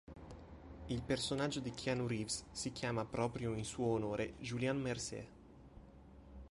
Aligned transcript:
Il 0.89 1.03
personaggio 1.03 1.59
di 1.59 1.69
Keanu 1.75 2.07
Reeves 2.07 2.45
si 2.49 2.71
chiama, 2.71 3.05
proprio 3.05 3.53
in 3.53 3.63
suo 3.63 3.85
onore, 3.91 4.33
Julian 4.39 4.81
Mercer. 4.81 5.27